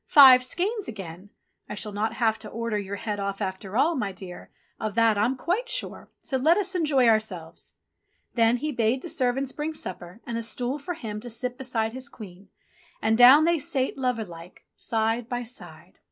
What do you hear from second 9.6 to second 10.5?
supper, and a